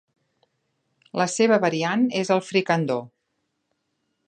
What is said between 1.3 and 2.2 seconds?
seva variant